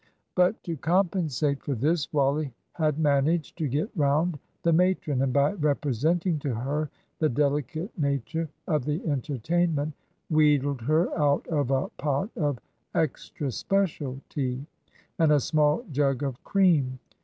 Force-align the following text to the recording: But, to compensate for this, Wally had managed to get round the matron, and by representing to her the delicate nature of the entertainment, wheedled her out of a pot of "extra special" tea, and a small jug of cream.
But, 0.33 0.63
to 0.63 0.75
compensate 0.77 1.61
for 1.61 1.75
this, 1.75 2.11
Wally 2.11 2.55
had 2.73 2.97
managed 2.97 3.55
to 3.59 3.67
get 3.67 3.91
round 3.95 4.39
the 4.63 4.73
matron, 4.73 5.21
and 5.21 5.31
by 5.31 5.53
representing 5.53 6.39
to 6.39 6.55
her 6.55 6.89
the 7.19 7.29
delicate 7.29 7.95
nature 7.99 8.49
of 8.67 8.85
the 8.85 9.05
entertainment, 9.05 9.93
wheedled 10.31 10.81
her 10.81 11.15
out 11.15 11.45
of 11.49 11.69
a 11.69 11.89
pot 11.97 12.31
of 12.35 12.57
"extra 12.95 13.51
special" 13.51 14.19
tea, 14.27 14.65
and 15.19 15.31
a 15.31 15.39
small 15.39 15.83
jug 15.91 16.23
of 16.23 16.43
cream. 16.43 16.97